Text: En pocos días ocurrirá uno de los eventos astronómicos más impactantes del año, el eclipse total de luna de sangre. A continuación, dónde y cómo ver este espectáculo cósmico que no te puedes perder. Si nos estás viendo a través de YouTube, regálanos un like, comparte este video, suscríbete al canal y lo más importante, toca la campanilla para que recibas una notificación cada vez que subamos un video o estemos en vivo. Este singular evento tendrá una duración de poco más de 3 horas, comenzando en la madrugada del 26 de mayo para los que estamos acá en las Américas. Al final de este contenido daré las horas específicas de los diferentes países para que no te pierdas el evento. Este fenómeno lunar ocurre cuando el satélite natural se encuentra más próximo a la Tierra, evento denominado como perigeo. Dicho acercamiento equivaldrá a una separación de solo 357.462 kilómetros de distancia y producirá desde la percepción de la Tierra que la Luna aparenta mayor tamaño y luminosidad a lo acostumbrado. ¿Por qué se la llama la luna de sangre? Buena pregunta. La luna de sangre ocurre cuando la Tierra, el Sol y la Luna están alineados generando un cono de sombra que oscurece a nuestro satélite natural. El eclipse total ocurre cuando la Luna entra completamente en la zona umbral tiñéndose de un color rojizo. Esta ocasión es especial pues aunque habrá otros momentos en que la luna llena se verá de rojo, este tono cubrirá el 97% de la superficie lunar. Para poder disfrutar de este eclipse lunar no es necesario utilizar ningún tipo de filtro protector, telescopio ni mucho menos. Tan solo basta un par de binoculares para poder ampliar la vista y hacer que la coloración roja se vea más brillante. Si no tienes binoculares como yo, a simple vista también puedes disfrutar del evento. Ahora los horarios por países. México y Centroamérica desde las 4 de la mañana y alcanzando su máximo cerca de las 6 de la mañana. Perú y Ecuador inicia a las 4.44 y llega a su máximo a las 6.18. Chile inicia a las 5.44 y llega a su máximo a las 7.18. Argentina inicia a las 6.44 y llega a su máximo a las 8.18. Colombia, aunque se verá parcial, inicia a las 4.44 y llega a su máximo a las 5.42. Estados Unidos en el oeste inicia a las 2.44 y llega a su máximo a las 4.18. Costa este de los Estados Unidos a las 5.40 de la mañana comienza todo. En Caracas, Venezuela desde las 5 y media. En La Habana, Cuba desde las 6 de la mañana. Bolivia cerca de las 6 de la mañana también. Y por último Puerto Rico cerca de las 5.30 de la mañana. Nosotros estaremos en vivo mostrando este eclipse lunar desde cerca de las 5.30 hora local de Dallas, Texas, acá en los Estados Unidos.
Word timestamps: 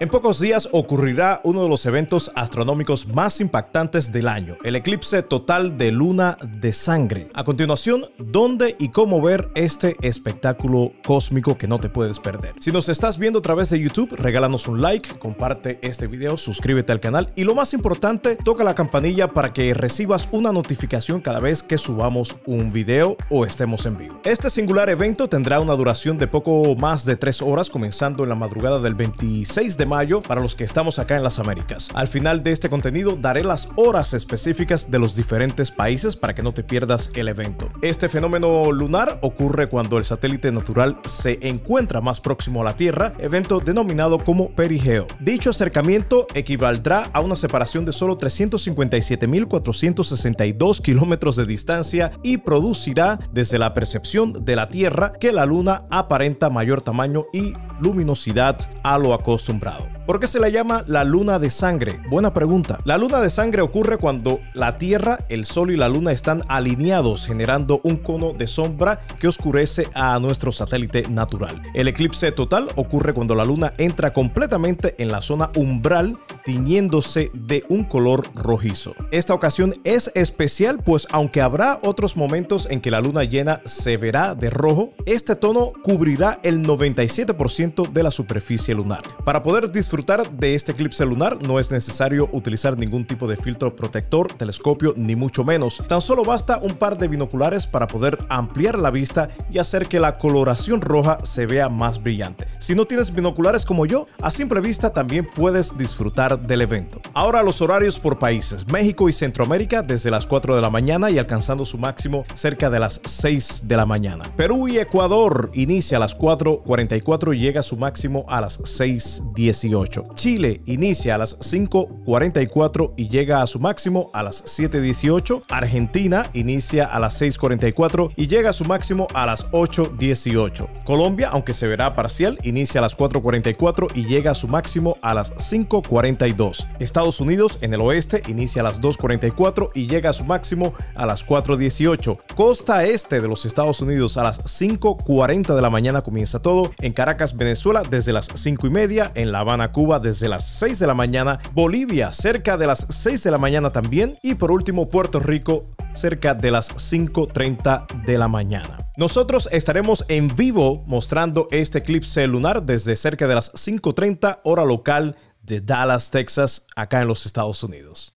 En 0.00 0.08
pocos 0.10 0.38
días 0.38 0.68
ocurrirá 0.70 1.40
uno 1.42 1.64
de 1.64 1.68
los 1.68 1.84
eventos 1.84 2.30
astronómicos 2.36 3.08
más 3.08 3.40
impactantes 3.40 4.12
del 4.12 4.28
año, 4.28 4.56
el 4.62 4.76
eclipse 4.76 5.24
total 5.24 5.76
de 5.76 5.90
luna 5.90 6.38
de 6.60 6.72
sangre. 6.72 7.26
A 7.34 7.42
continuación, 7.42 8.04
dónde 8.16 8.76
y 8.78 8.90
cómo 8.90 9.20
ver 9.20 9.50
este 9.56 9.96
espectáculo 10.02 10.92
cósmico 11.04 11.58
que 11.58 11.66
no 11.66 11.80
te 11.80 11.88
puedes 11.88 12.20
perder. 12.20 12.54
Si 12.60 12.70
nos 12.70 12.88
estás 12.88 13.18
viendo 13.18 13.40
a 13.40 13.42
través 13.42 13.70
de 13.70 13.80
YouTube, 13.80 14.14
regálanos 14.14 14.68
un 14.68 14.80
like, 14.80 15.18
comparte 15.18 15.80
este 15.82 16.06
video, 16.06 16.36
suscríbete 16.36 16.92
al 16.92 17.00
canal 17.00 17.32
y 17.34 17.42
lo 17.42 17.56
más 17.56 17.74
importante, 17.74 18.36
toca 18.36 18.62
la 18.62 18.76
campanilla 18.76 19.32
para 19.32 19.52
que 19.52 19.74
recibas 19.74 20.28
una 20.30 20.52
notificación 20.52 21.20
cada 21.20 21.40
vez 21.40 21.64
que 21.64 21.76
subamos 21.76 22.36
un 22.46 22.70
video 22.70 23.16
o 23.30 23.44
estemos 23.44 23.84
en 23.84 23.98
vivo. 23.98 24.20
Este 24.22 24.48
singular 24.48 24.90
evento 24.90 25.28
tendrá 25.28 25.58
una 25.58 25.74
duración 25.74 26.18
de 26.18 26.28
poco 26.28 26.76
más 26.76 27.04
de 27.04 27.16
3 27.16 27.42
horas, 27.42 27.68
comenzando 27.68 28.22
en 28.22 28.28
la 28.28 28.36
madrugada 28.36 28.78
del 28.78 28.94
26 28.94 29.76
de 29.76 29.87
mayo 29.88 30.22
para 30.22 30.40
los 30.40 30.54
que 30.54 30.64
estamos 30.64 31.00
acá 31.00 31.16
en 31.16 31.24
las 31.24 31.40
Américas. 31.40 31.88
Al 31.94 32.06
final 32.06 32.42
de 32.42 32.52
este 32.52 32.70
contenido 32.70 33.16
daré 33.16 33.42
las 33.42 33.68
horas 33.76 34.14
específicas 34.14 34.90
de 34.90 34.98
los 34.98 35.16
diferentes 35.16 35.70
países 35.70 36.16
para 36.16 36.34
que 36.34 36.42
no 36.42 36.52
te 36.52 36.62
pierdas 36.62 37.10
el 37.14 37.28
evento. 37.28 37.68
Este 37.82 38.08
fenómeno 38.08 38.70
lunar 38.70 39.18
ocurre 39.22 39.66
cuando 39.66 39.98
el 39.98 40.04
satélite 40.04 40.52
natural 40.52 41.00
se 41.04 41.38
encuentra 41.42 42.00
más 42.00 42.20
próximo 42.20 42.62
a 42.62 42.64
la 42.64 42.76
Tierra, 42.76 43.12
evento 43.18 43.58
denominado 43.60 44.18
como 44.18 44.50
perigeo. 44.50 45.06
Dicho 45.20 45.50
acercamiento 45.50 46.26
equivaldrá 46.34 47.10
a 47.12 47.20
una 47.20 47.36
separación 47.36 47.84
de 47.84 47.92
solo 47.92 48.18
357.462 48.18 50.80
kilómetros 50.80 51.36
de 51.36 51.46
distancia 51.46 52.10
y 52.22 52.38
producirá 52.38 53.18
desde 53.32 53.58
la 53.58 53.74
percepción 53.74 54.44
de 54.44 54.56
la 54.56 54.68
Tierra 54.68 55.12
que 55.18 55.32
la 55.32 55.46
Luna 55.46 55.84
aparenta 55.90 56.50
mayor 56.50 56.82
tamaño 56.82 57.26
y 57.32 57.54
luminosidad 57.80 58.58
a 58.82 58.98
lo 58.98 59.12
acostumbrado. 59.12 59.97
¿Por 60.08 60.20
qué 60.20 60.26
se 60.26 60.40
la 60.40 60.48
llama 60.48 60.84
la 60.86 61.04
luna 61.04 61.38
de 61.38 61.50
sangre? 61.50 62.00
Buena 62.08 62.32
pregunta. 62.32 62.78
La 62.86 62.96
luna 62.96 63.20
de 63.20 63.28
sangre 63.28 63.60
ocurre 63.60 63.98
cuando 63.98 64.40
la 64.54 64.78
Tierra, 64.78 65.18
el 65.28 65.44
Sol 65.44 65.70
y 65.70 65.76
la 65.76 65.90
Luna 65.90 66.12
están 66.12 66.44
alineados 66.48 67.26
generando 67.26 67.82
un 67.84 67.98
cono 67.98 68.32
de 68.32 68.46
sombra 68.46 69.02
que 69.20 69.28
oscurece 69.28 69.86
a 69.92 70.18
nuestro 70.18 70.50
satélite 70.50 71.02
natural. 71.10 71.60
El 71.74 71.88
eclipse 71.88 72.32
total 72.32 72.70
ocurre 72.76 73.12
cuando 73.12 73.34
la 73.34 73.44
Luna 73.44 73.74
entra 73.76 74.14
completamente 74.14 74.94
en 74.96 75.12
la 75.12 75.20
zona 75.20 75.50
umbral 75.54 76.16
tiñéndose 76.46 77.30
de 77.34 77.66
un 77.68 77.84
color 77.84 78.30
rojizo. 78.34 78.94
Esta 79.10 79.34
ocasión 79.34 79.74
es 79.84 80.10
especial 80.14 80.78
pues 80.78 81.06
aunque 81.10 81.42
habrá 81.42 81.78
otros 81.82 82.16
momentos 82.16 82.66
en 82.70 82.80
que 82.80 82.90
la 82.90 83.02
luna 83.02 83.24
llena 83.24 83.60
se 83.66 83.98
verá 83.98 84.34
de 84.34 84.48
rojo, 84.48 84.94
este 85.04 85.36
tono 85.36 85.74
cubrirá 85.82 86.40
el 86.42 86.66
97% 86.66 87.92
de 87.92 88.02
la 88.02 88.10
superficie 88.10 88.74
lunar. 88.74 89.02
Para 89.26 89.42
poder 89.42 89.70
disfrutar 89.70 89.97
de 90.06 90.54
este 90.54 90.72
eclipse 90.72 91.04
lunar 91.04 91.42
no 91.42 91.58
es 91.58 91.72
necesario 91.72 92.28
utilizar 92.32 92.78
ningún 92.78 93.04
tipo 93.04 93.26
de 93.26 93.36
filtro 93.36 93.74
protector, 93.74 94.32
telescopio 94.32 94.94
ni 94.96 95.16
mucho 95.16 95.42
menos. 95.42 95.82
Tan 95.88 96.00
solo 96.00 96.22
basta 96.22 96.58
un 96.58 96.74
par 96.74 96.98
de 96.98 97.08
binoculares 97.08 97.66
para 97.66 97.88
poder 97.88 98.16
ampliar 98.28 98.78
la 98.78 98.90
vista 98.90 99.28
y 99.50 99.58
hacer 99.58 99.88
que 99.88 99.98
la 99.98 100.16
coloración 100.18 100.80
roja 100.80 101.18
se 101.24 101.46
vea 101.46 101.68
más 101.68 102.00
brillante. 102.00 102.46
Si 102.60 102.76
no 102.76 102.84
tienes 102.84 103.12
binoculares 103.12 103.64
como 103.64 103.86
yo, 103.86 104.06
a 104.22 104.30
simple 104.30 104.60
vista 104.60 104.92
también 104.92 105.26
puedes 105.34 105.76
disfrutar 105.76 106.46
del 106.46 106.62
evento. 106.62 107.00
Ahora 107.12 107.42
los 107.42 107.60
horarios 107.60 107.98
por 107.98 108.20
países. 108.20 108.68
México 108.68 109.08
y 109.08 109.12
Centroamérica 109.12 109.82
desde 109.82 110.12
las 110.12 110.26
4 110.26 110.54
de 110.54 110.62
la 110.62 110.70
mañana 110.70 111.10
y 111.10 111.18
alcanzando 111.18 111.64
su 111.64 111.76
máximo 111.76 112.24
cerca 112.34 112.70
de 112.70 112.78
las 112.78 113.00
6 113.04 113.62
de 113.64 113.76
la 113.76 113.84
mañana. 113.84 114.24
Perú 114.36 114.68
y 114.68 114.78
Ecuador 114.78 115.50
inicia 115.54 115.96
a 115.96 116.00
las 116.00 116.16
4.44 116.16 117.36
y 117.36 117.40
llega 117.40 117.60
a 117.60 117.64
su 117.64 117.76
máximo 117.76 118.24
a 118.28 118.40
las 118.40 118.60
6.18. 118.60 119.87
Chile 120.14 120.60
inicia 120.66 121.14
a 121.14 121.18
las 121.18 121.38
5.44 121.40 122.94
y 122.96 123.08
llega 123.08 123.42
a 123.42 123.46
su 123.46 123.58
máximo 123.58 124.10
a 124.12 124.22
las 124.22 124.44
7.18. 124.44 125.44
Argentina 125.48 126.30
inicia 126.34 126.86
a 126.86 126.98
las 127.00 127.20
6.44 127.20 128.12
y 128.16 128.26
llega 128.26 128.50
a 128.50 128.52
su 128.52 128.64
máximo 128.64 129.08
a 129.14 129.26
las 129.26 129.50
8.18. 129.50 130.84
Colombia, 130.84 131.30
aunque 131.30 131.54
se 131.54 131.66
verá 131.66 131.94
parcial, 131.94 132.38
inicia 132.42 132.80
a 132.80 132.82
las 132.82 132.96
4.44 132.96 133.88
y 133.94 134.06
llega 134.06 134.32
a 134.32 134.34
su 134.34 134.48
máximo 134.48 134.96
a 135.02 135.14
las 135.14 135.32
5.42. 135.34 136.66
Estados 136.78 137.20
Unidos 137.20 137.58
en 137.60 137.74
el 137.74 137.80
oeste 137.80 138.22
inicia 138.28 138.62
a 138.62 138.64
las 138.64 138.80
2.44 138.80 139.70
y 139.74 139.86
llega 139.86 140.10
a 140.10 140.12
su 140.12 140.24
máximo 140.24 140.74
a 140.94 141.06
las 141.06 141.26
4.18. 141.26 142.18
Costa 142.38 142.84
este 142.84 143.20
de 143.20 143.26
los 143.26 143.44
Estados 143.46 143.80
Unidos 143.80 144.16
a 144.16 144.22
las 144.22 144.38
5.40 144.44 145.56
de 145.56 145.60
la 145.60 145.70
mañana 145.70 146.02
comienza 146.02 146.40
todo. 146.40 146.70
En 146.78 146.92
Caracas, 146.92 147.36
Venezuela 147.36 147.82
desde 147.82 148.12
las 148.12 148.28
5 148.32 148.68
y 148.68 148.70
media. 148.70 149.10
En 149.16 149.32
La 149.32 149.40
Habana, 149.40 149.72
Cuba 149.72 149.98
desde 149.98 150.28
las 150.28 150.46
6 150.46 150.78
de 150.78 150.86
la 150.86 150.94
mañana. 150.94 151.40
Bolivia 151.52 152.12
cerca 152.12 152.56
de 152.56 152.68
las 152.68 152.86
6 152.90 153.24
de 153.24 153.32
la 153.32 153.38
mañana 153.38 153.72
también. 153.72 154.16
Y 154.22 154.36
por 154.36 154.52
último 154.52 154.88
Puerto 154.88 155.18
Rico 155.18 155.64
cerca 155.94 156.32
de 156.32 156.52
las 156.52 156.70
5.30 156.76 158.04
de 158.04 158.18
la 158.18 158.28
mañana. 158.28 158.78
Nosotros 158.96 159.48
estaremos 159.50 160.04
en 160.06 160.28
vivo 160.28 160.84
mostrando 160.86 161.48
este 161.50 161.78
eclipse 161.80 162.24
lunar 162.28 162.62
desde 162.62 162.94
cerca 162.94 163.26
de 163.26 163.34
las 163.34 163.52
5.30 163.52 164.42
hora 164.44 164.64
local 164.64 165.16
de 165.42 165.60
Dallas, 165.60 166.12
Texas, 166.12 166.66
acá 166.76 167.02
en 167.02 167.08
los 167.08 167.26
Estados 167.26 167.64
Unidos. 167.64 168.06